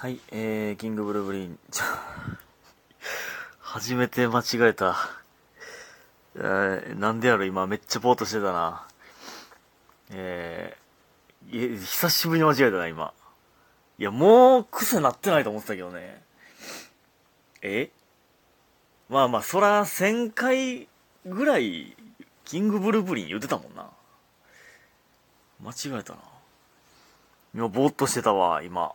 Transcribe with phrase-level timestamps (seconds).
[0.00, 1.58] はい、えー、キングブルーブリン。
[3.60, 4.96] 初めて間違えた。
[6.36, 8.88] えー、なんでやろ、今めっちゃぼーっとしてたな。
[10.08, 13.12] えー、い久しぶりに間違えたな、今。
[13.98, 16.24] いや、もう癖なってないと思ってたけどね。
[17.60, 17.90] え？
[19.10, 20.88] まあまあ、そら、1000回
[21.26, 21.94] ぐらい、
[22.46, 23.90] キングブルーブリン言ってたもんな。
[25.62, 26.20] 間違えたな。
[27.54, 28.94] 今、ぼーっとしてたわ、今。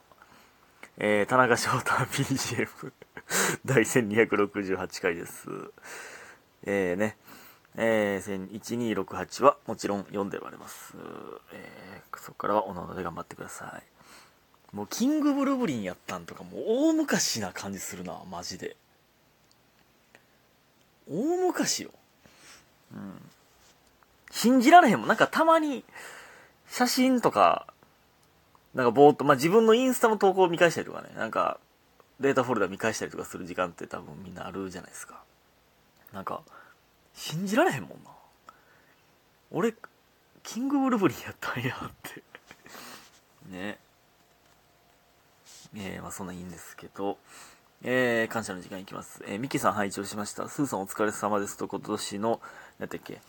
[0.98, 2.67] えー、田中翔太 BGM
[3.66, 5.49] 第1268回です。
[6.63, 7.17] えー、ね、
[7.76, 10.94] えー、1268はもちろん読んでおられます。
[11.52, 14.76] えー、そこからはおのおので頑張ってください。
[14.76, 18.77] もう、キングブルブリンやったんとかもう大昔な感じするな、マジで。
[21.12, 21.91] 大昔よ。
[22.94, 23.22] うん。
[24.31, 25.08] 信じられへんもん。
[25.09, 25.84] なんかたまに、
[26.70, 27.67] 写真とか、
[28.76, 31.60] なんかぼーっと、まあ、自分のインスタの投稿を見返したりとかね、なんか、
[32.20, 35.23] データフォルダ見返したりとかする時間って多分みんなあるじゃないですか。
[36.14, 36.42] なんか、
[37.14, 38.12] 信じられへんもんな。
[39.52, 39.73] 俺、
[40.44, 42.22] キングブルブリンやったんやって。
[43.50, 43.80] ね。
[45.78, 47.17] えー、まあそんなんいいんですけど、
[47.82, 49.23] えー、感謝の時間いきます。
[49.26, 50.50] えー、ミキさん拝聴しました。
[50.50, 52.42] スーさんお疲れ様ですと、今年の、
[52.80, 53.22] なんだっけ、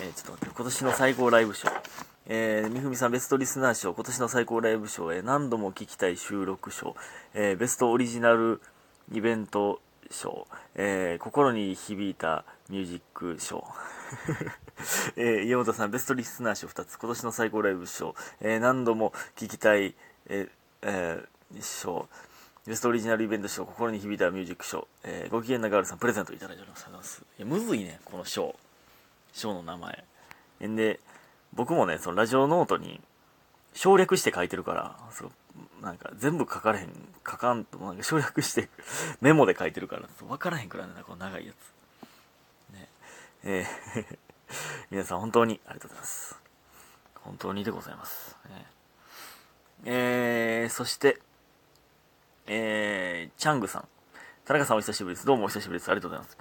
[0.00, 2.15] えー、ちょっと待って、今年の最高ライブショー。
[2.28, 6.96] えー、みふみさんベストリスナー賞、今年の最高ライブ賞、えー、何度も聞きたい収録賞、
[7.34, 8.60] えー、ベストオリジナル
[9.12, 13.64] イベント賞、えー、心に響いたミュージック賞、
[15.14, 19.94] えー、家本さんベストリスナー賞2つ、今年の最高ライブ賞、えー、何度も聞きたい、
[20.26, 20.50] えー
[20.82, 22.08] えー、賞、
[22.66, 27.22] ベストオリジナルイベント賞、心に響いたミュージック賞、えー、ご機嫌なガールさんプレゼントいただいております。
[27.38, 27.42] い。
[27.42, 28.56] や、むずいね、この賞。
[29.32, 30.04] 賞の名前。
[30.66, 30.98] んで、
[31.56, 33.00] 僕もね、そのラジオノートに
[33.72, 35.30] 省略して書いてるから、そう
[35.82, 38.68] なんか全部書かれへん、書かんと、なんか省略して
[39.20, 42.72] メモで書いてるから、そう分からへんくらいね、この長いやつ。
[42.74, 42.88] ね。
[43.42, 44.18] えー
[44.90, 46.40] 皆さん本当にありがとうございます。
[47.14, 48.36] 本当にでございます。
[48.48, 48.66] ね、
[49.84, 51.20] えー、そして、
[52.46, 53.88] えー、チャングさん。
[54.44, 55.26] 田中さんお久しぶりです。
[55.26, 55.90] どうもお久しぶりです。
[55.90, 56.38] ありがとうございます。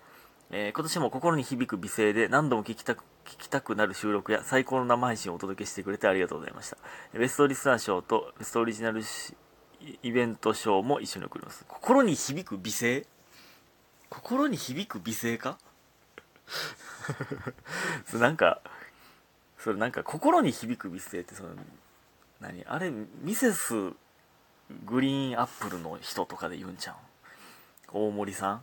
[0.52, 6.78] えー今年も心に響く美声で何度も聞きたく聞きたくなる収録や最高の生配信をお届けしてくれてありがとうございました。
[7.18, 9.36] ベストリスナー賞とベストオリジナルし
[10.04, 11.66] イベント賞も一緒に送ります。
[11.68, 13.06] 心に響く美声？
[14.10, 15.58] 心に響く美声か？
[18.06, 18.62] それなんか、
[19.58, 21.50] それなんか心に響く美声ってその、
[22.40, 22.64] 何？
[22.66, 23.74] あれ、ミセス
[24.86, 26.96] グリーンアップルの人とかで言うんちゃ
[27.94, 27.98] う？
[27.98, 28.62] ん大森さん？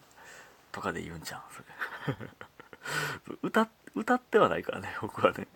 [0.72, 2.16] とかで言うんちゃんそれ。
[3.42, 5.46] 歌歌ってはないからね 僕はね、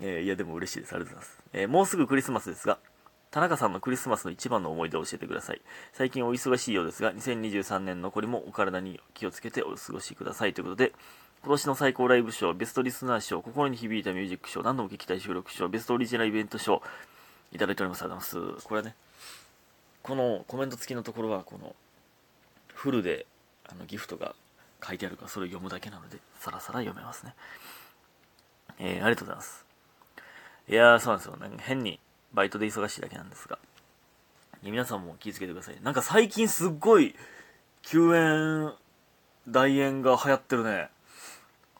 [0.00, 0.94] えーいやでも嬉しいです。
[0.94, 2.78] ありがとうございます、えーもうすぐクリスマスですが
[3.30, 5.62] 田中さんのクリスマスの一番の思い出を教えてください。
[5.92, 10.92] 最近お忙しいようですが2023年残りもお体に気をつけてお過ごしくださいということで
[11.42, 16.82] 今年の最高ライブ賞、ベストリスナー賞、心に響いたミュージック賞、何度も聞きたい収録賞、ベストオリジナルイベント賞、
[17.50, 18.02] いただいております。
[18.02, 18.66] ありがとうございます。
[18.68, 18.94] これはね、
[20.04, 21.74] このコメント付きのところは、この、
[22.74, 23.26] フルで
[23.72, 24.34] あのギフトが
[24.86, 27.34] 書いてあるから、それを読むだけなので、さらさら読めますね。
[28.78, 29.64] えー、ありがとうございます。
[30.68, 31.36] いやー、そうなんですよ。
[31.36, 31.98] なんか変に
[32.32, 33.58] バイトで忙しいだけなんですが。
[34.62, 35.76] 皆さんも気をつけてください。
[35.82, 37.16] なんか最近すっごい、
[37.82, 38.72] 救援、
[39.48, 40.88] 大炎が流行ってるね。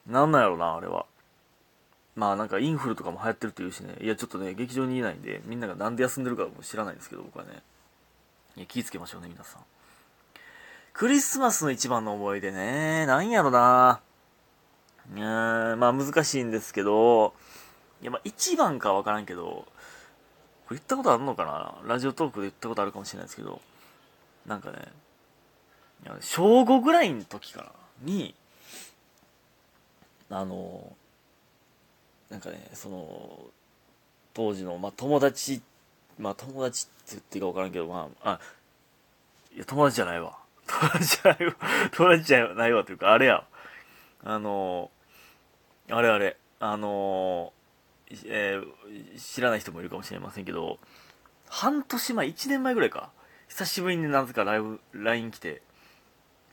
[0.06, 1.06] なんなんやろな、あれは。
[2.16, 3.96] まあなんかインフルとかも流行ってるっていうしね。
[4.00, 7.62] いやちょっとね、劇場にいないんで、みんながなんで休んでるかも知らないんですけど、僕はね。
[8.56, 9.62] いや、気をつけましょうね、皆さん。
[10.92, 13.06] クリスマスの一番の思い出ね。
[13.06, 14.00] なんやろな。
[15.14, 17.34] うーん、まあ難しいんですけど、
[18.02, 19.66] いやまあ一番かわからんけど、
[20.66, 21.88] これ言ったことあるのかな？
[21.88, 23.60] ラジオトークで言ったことあるかもしれないですけど、
[24.46, 24.78] なんかね、
[26.04, 27.70] いや小5ぐらいの時かな？
[28.02, 28.34] に、
[30.30, 30.92] あの、
[32.30, 33.38] なんかね、その、
[34.34, 35.60] 当時の、まあ、友達、
[36.18, 38.40] まあ、友達って言っていいか分からんけど、まあ、あ、
[39.54, 40.38] いや、友達じゃないわ。
[40.80, 41.56] 友達じゃないわ。
[41.92, 43.44] 友達じゃないわというか、あれや。
[44.24, 44.90] あの、
[45.90, 47.52] あれあれ、あの、
[48.26, 50.78] えー知らない人もいるかもしれませんけど、
[51.48, 53.10] 半年前、1年前ぐらいか。
[53.48, 55.62] 久しぶりになぜかライブ、LINE 来て、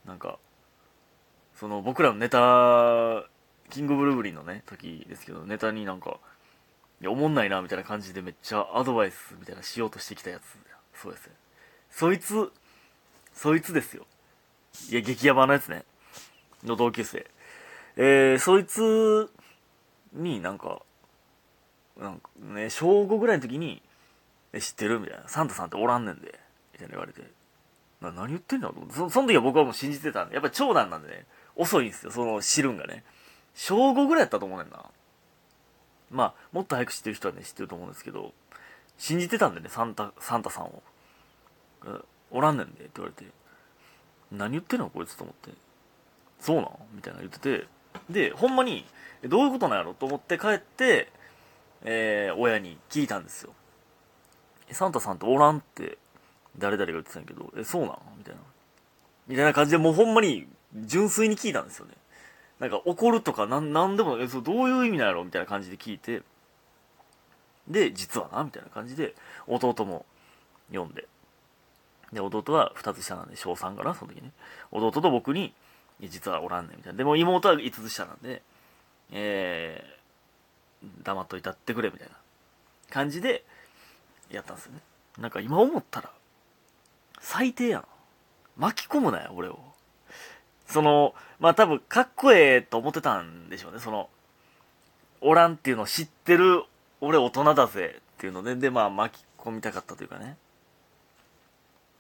[0.06, 0.38] なんか、
[1.56, 3.26] その僕らのネタ、
[3.70, 6.20] キングブルーブリンのね、時ですけど、ネタになんか、
[7.02, 10.44] いや、おもんないな、みたいな感じでめっちゃアドバイスみたいなしようとしてきたやつ。
[10.94, 11.34] そうですね。
[11.90, 12.52] そいつ、
[13.40, 14.06] そいつですよ。
[14.90, 15.86] いや、激ヤバなやつね。
[16.66, 17.26] の同級生。
[17.96, 19.32] えー、そいつ
[20.12, 20.82] になんか、
[21.98, 23.82] なんかね、小5ぐらいの時に、
[24.52, 25.30] え知ってるみたいな。
[25.30, 26.38] サンタさんっておらんねんで。
[26.74, 27.22] みたいな言われて、
[28.02, 31.26] な、何言ってんだと思って、そその時は僕はもう信じてたんで、やっぱ長男なんでね、
[31.56, 33.06] 遅いんですよ、その知るんがね。
[33.56, 34.84] 小5ぐらいやったと思うねんな。
[36.12, 38.34] まあ、もっと早く知ってる人はね、知ってると思うんですけど、
[38.98, 40.84] 信じてたんでね、サンタ、サンタさんを。
[42.32, 43.32] おらんねんで、って言われて、
[44.32, 45.52] 何言ってんのこいつと思って。
[46.40, 46.70] そうなん？
[46.94, 47.68] みたいな言ってて、
[48.10, 48.86] で、ほんまに、
[49.24, 49.94] どういうことなんやろ？
[49.94, 51.12] と思って帰って、
[51.84, 53.54] えー、親に聞いたんですよ。
[54.72, 55.98] サンタさんっておらんって、
[56.58, 57.98] 誰々が言ってたんやけど、え、そうなん？
[58.18, 58.42] みたいな。
[59.28, 61.94] みたいな感じで、もうほんまに、純粋に聞いたんですよね。
[62.60, 65.24] なんか怒るとかなんなんでもえそうどういう意味なんやろ？
[65.24, 66.22] みたいな感じで聞いて。
[67.68, 68.44] で実はな？
[68.44, 69.16] みたいな感じで
[69.48, 70.06] 弟も
[70.70, 71.08] 読んで。
[72.14, 74.32] で弟は2つ下なんで小3かなその時ね。
[74.72, 75.54] 弟と僕に
[76.02, 76.98] 実はおらんねんみたいな。
[76.98, 78.42] でも妹は5つ下なんで
[79.12, 82.16] えー、黙っといたってくれみたいな
[82.90, 83.44] 感じで
[84.30, 84.80] やったんですよね。
[85.18, 86.12] なんか今思ったら
[87.20, 87.86] 最低やん
[88.58, 89.60] 巻き込むなよ俺を。
[90.68, 93.80] その、まあ多分、かっこええと思ってたんでしょうね。
[93.80, 94.08] その、
[95.20, 96.64] おらんっていうのを知ってる、
[97.02, 100.38] 俺大人だぜっていうので、で、まあ巻き込みたかったというかね。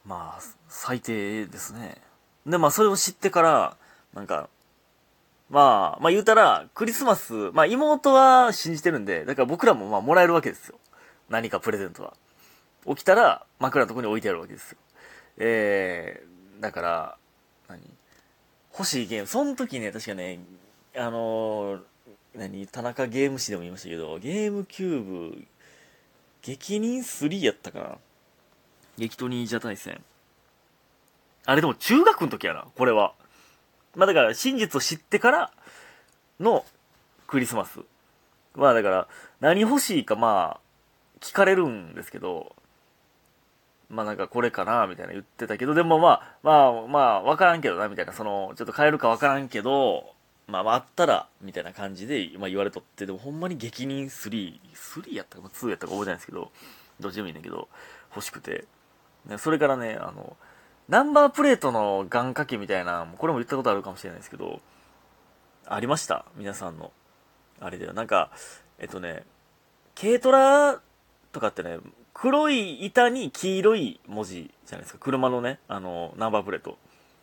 [0.05, 1.97] まあ、最低ですね。
[2.45, 3.77] で、まあそれを知ってから、
[4.13, 4.49] なんか、
[5.49, 10.79] まあ、まあ言うたら、クリスマス、まあ妹は信じてるんで、だから僕らもまあもらえるわけですよ。
[11.29, 12.13] 何かプレゼントは。
[12.87, 14.77] 起きたら枕のとこに置いてあるわけですよ。
[15.37, 17.17] えー、だから、
[17.67, 17.81] 何？
[18.73, 19.27] 欲しいゲーム。
[19.27, 20.39] その時ね、確かね、
[20.95, 21.79] あのー、
[22.35, 25.45] 何、田中ゲーム誌でも言いましたけど、ゲームキューブ、
[26.41, 27.97] 激人3やったかな。
[28.99, 30.03] 激闘忍者対戦。
[31.45, 33.13] あれでも中学の時やな、これは。
[33.95, 35.51] まあだから真実を知ってから
[36.39, 36.65] の
[37.25, 37.79] クリスマス。
[38.55, 39.07] まあだから、
[39.39, 40.59] 何欲しいかまあ、
[41.21, 42.55] 聞かれるんですけど、
[43.89, 50.13] まあなんかこれかな、みたいな言ってたけど、でもまあ、まあまあ、わからんけどな、みたいな、その、ちょっと変えるかわからんけど、
[50.47, 56.51] まあまあったら、みたいな感じで、まあ言われとって、でもほんまに激人3、3やったか、2やったか覚えてないんですけど、
[56.99, 57.69] どっちでもいいんだけど、
[58.15, 58.65] 欲しくて。
[59.29, 60.35] ねそれからね、あの、
[60.89, 64.59] ナンバープレートの願掛けみたいな、これも言ったことあるかもしれないですけど、
[65.65, 66.25] ありました？
[66.35, 66.91] 皆さんの。
[67.59, 67.93] あれでは。
[67.93, 68.31] なんか、
[68.79, 69.23] えっとね、
[69.99, 70.81] 軽トラ
[71.31, 71.77] とかってね、
[72.13, 74.99] 黒い板に黄色い文字じゃないですか。
[74.99, 76.77] 車のね、あの、ナンバープレート。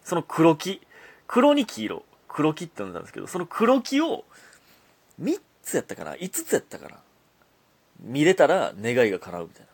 [0.05, 0.81] その黒木。
[1.27, 2.05] 黒に黄色。
[2.29, 4.25] 黒木って呼んだんですけど、その黒木を
[5.21, 6.99] 3つやったかな ?5 つやったかな？
[7.99, 9.67] 見れたら願いが叶うみたいな。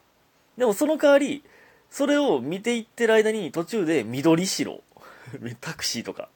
[0.57, 1.45] でもその代わり、
[1.93, 4.83] それを見ていってる間に途中で緑白。
[5.61, 6.31] タクシーとか。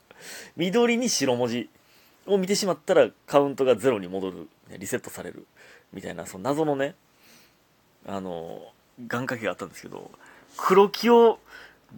[0.55, 1.70] 緑に白文字
[2.26, 4.49] を見てしまったらカウントがゼロに戻る。
[4.76, 5.47] リセットされる。
[5.94, 6.94] みたいな、その謎のね、
[8.06, 8.70] あの、
[9.00, 10.11] 願掛けがあったんですけど、
[10.58, 11.38] 黒木を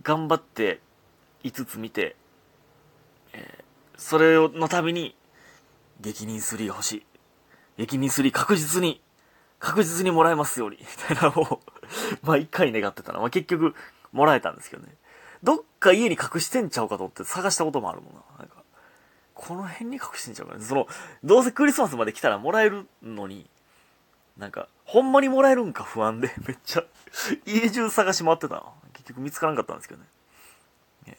[0.04, 0.78] 頑張って
[1.42, 2.14] 5つ見て、
[3.32, 5.16] えー、それのために、
[6.00, 7.06] 激人3欲しい。
[7.76, 9.00] 激人3確実に、
[9.58, 11.60] 確実にもらえますように、みたいなのを
[12.22, 13.74] まあ一回願ってたら、まあ結局、
[14.12, 14.94] もらえたんですけどね。
[15.42, 18.20] どっか家に隠してんちゃうかと思って探したこともあるもんな。
[18.38, 18.56] なんか、
[19.34, 20.64] この辺に隠してんちゃうかね。
[20.64, 20.88] その、
[21.22, 23.48] どうせクリスマスまで来たらもらえるのに、
[24.36, 26.84] なんか、ほんまにもらえるんか不安で、 めっちゃ、
[27.44, 30.08] 家中探し回ってた結局見つからんかったんですけどね。
[31.06, 31.18] ね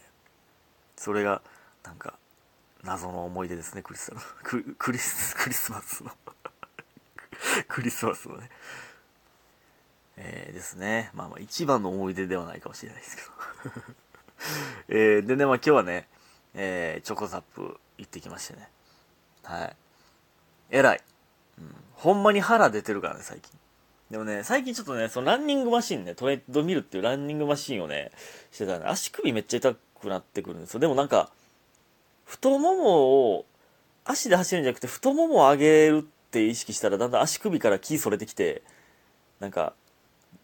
[0.97, 1.41] それが、
[1.83, 2.17] なんか、
[2.83, 6.11] 謎の思い出ですね、クリスマスクリス、クリスマスの
[7.67, 8.49] クリスマスのね。
[10.21, 11.09] えー、ですね。
[11.13, 13.29] まあまあ、一番の思い出ではないかもしれないですけど
[14.89, 16.07] えー、でね、まあ今日はね、
[16.53, 18.69] えー、チョコザップ行ってきましてね。
[19.43, 19.75] はい。
[20.71, 21.01] 偉い。
[21.57, 21.75] うん。
[21.93, 23.57] ほんまに腹出てるからね、最近。
[24.11, 28.11] でもね、最近ちょっとね、そのランニングマシンね、トレッドミルっていうランニングマシンをね、
[28.51, 30.79] してたらね、足首めっちゃ痛くなってくるんですよ。
[30.81, 31.31] でもなんか、
[32.25, 33.45] 太ももを、
[34.03, 38.63] 足で走るんじゃなくて、太ももを上げるって意識したら、だんだん足首から気それてきて、
[39.39, 39.73] なんか、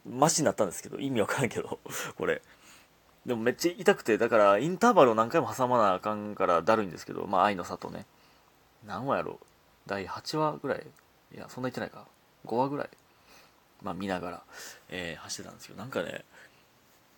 [0.05, 1.79] マシになったんですけど、意味わからんけど、
[2.17, 2.41] これ。
[3.25, 8.05] でもめっちゃ痛くて、だからインターバルを何回も挟まなあかんからだるいんですけど、まあ愛の里ね。
[8.85, 9.39] 何話やろ？
[9.87, 10.85] 第8話ぐらい？
[11.33, 12.05] いや、そんな言ってないか。
[12.45, 12.89] 5話ぐらい？
[13.81, 14.43] まあ見ながら、
[14.89, 16.23] えー、走ってたんですけど、なんかね、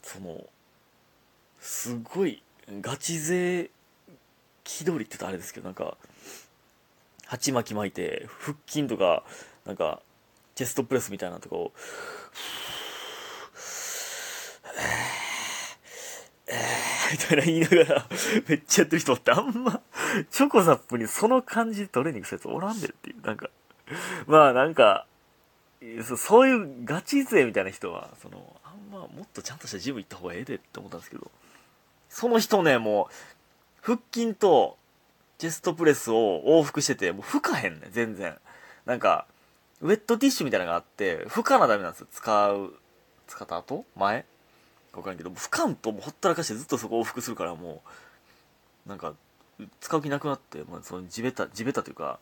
[0.01, 0.45] その、
[1.59, 2.41] すごい、
[2.81, 3.69] ガチ勢
[4.63, 5.97] 気取りって言ったらあれですけど、なんか、
[7.25, 9.23] 鉢巻き巻いて、腹筋とか、
[9.65, 10.01] なんか、
[10.57, 11.71] チェストプレスみたいなとこ
[16.47, 18.07] えー、 みたいな言いながら、
[18.47, 19.81] めっちゃやってる人ってあんま、
[20.31, 23.51] チョコザップにその感じでトレーニングするやつおらんでるっていう、なんか、
[24.25, 25.05] まあなんか、
[26.03, 31.29] そそういうガチ勢みたいな人はそのあんまもっとちゃんとしたジム行った方がええでって思ったんですけど。
[32.09, 33.13] その人ねもう
[33.81, 34.75] 腹筋と
[35.37, 38.35] チェストプレスを往復しててもう吹かへんね全然。
[38.85, 39.27] なんか
[39.81, 42.07] ウェットティッシュみたいなのがあって吹かなダメなんですよ。
[42.11, 42.73] 使う
[43.27, 43.85] 使った後？
[43.95, 44.25] 前？
[44.93, 47.83] わかんないけど吹かんとほったらかしてずっとそこ往復するからも
[48.85, 49.13] うなんか
[49.79, 52.19] 使う気なくなって、まあ、その地べた地べたというか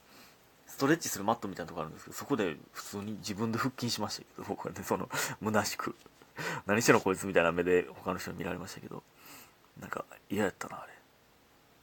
[0.67, 5.07] ストレッチするマットみたいなとこあるんですけどそこで普通に自分で腹筋しましたけど僕はねその
[5.43, 5.95] 虚しく。
[6.65, 9.03] 何してんのこいつみたいな目で他の人に見られましたけど
[9.79, 10.91] なんか嫌やったなあれ。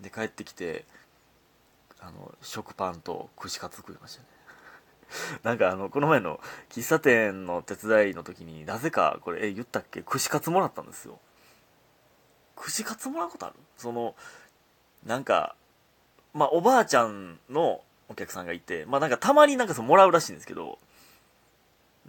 [0.01, 0.85] で帰ってきて
[2.01, 4.27] あの食パンと串カツ食いましたね。
[5.43, 6.41] なんかあのこの前の
[6.71, 10.03] 喫茶店の手伝いの時になぜかこれえ言ったっけ？
[10.03, 11.19] 串カツもらったんですよ。
[12.57, 13.57] 串カツもらうことある？
[13.77, 14.15] その
[15.05, 15.55] なんか
[16.33, 20.79] まあおばあちゃんのお客さんがいてまあなんかたまになんかそのもらうらしいんですけど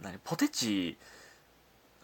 [0.00, 0.98] 何ポテチ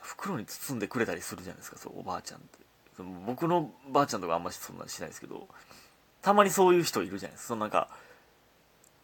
[0.00, 2.58] 袋に包んでくれたりするじゃないですかそうおばあちゃんって。
[2.96, 5.48] その僕のばあちゃんとかあんまりそんなしないですけど
[6.22, 7.48] たまにそういう人いるじゃないですか。
[7.48, 7.88] そのなんか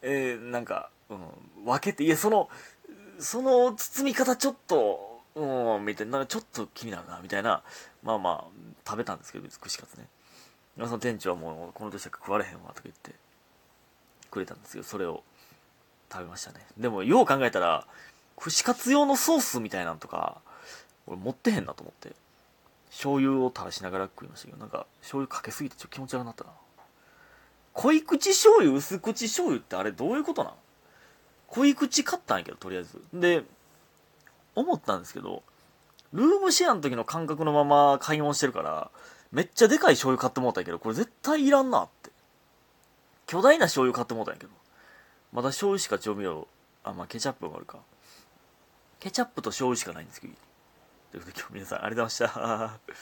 [0.02, 2.48] えー、なんか、うん、分けていやその
[3.18, 7.62] その包み方ちょっとうんみたいなちょっと気になるなみたいな
[8.02, 8.44] まあまあ
[8.86, 10.06] 食べたんですけど串カツね。
[10.78, 13.12] その店長はもうこの年は食われへんわとか言って
[14.30, 15.22] くれたんですけどそれを
[16.12, 16.60] 食べましたね。
[16.76, 17.86] でもよう考えたら
[18.36, 20.42] 串カツ用のソースみたいなんとか
[21.06, 22.14] 俺持ってへんなと思って
[22.90, 26.50] 醤油を垂らしながら食いましたけどなんか醤油かけすぎてちょっと気持ち悪くなったな。
[27.72, 30.52] 濃い口醤油薄口醤油ってあれどういうことなん？
[31.56, 33.00] 濃い口買ったんやけどとりあえず。
[33.14, 33.42] で
[34.54, 35.42] 思ったんですけど
[36.12, 38.90] ルームシェアの時の感覚のまま買い物してるから
[39.32, 42.10] めっちゃでかい醤油買ってもうたんやけどこれ絶対いらんなって。
[43.26, 44.52] 巨大な醤油買ってもうたんやけど
[45.32, 46.46] まだ醤油しか調味料
[46.84, 47.78] あまあケチャップがあるか。
[49.00, 50.34] ケチャップと醤油しかないんですけど
[51.10, 52.94] ということで今日皆さんありがとうございました。